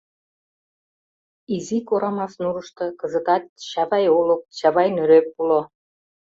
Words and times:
Изи 1.55 1.77
Корамас 1.87 2.33
нурышто 2.41 2.85
кызытат 2.99 3.43
Чавай 3.69 4.05
олык, 4.19 4.41
Чавай 4.57 4.89
нӧреп 4.95 5.27
уло. 5.41 5.61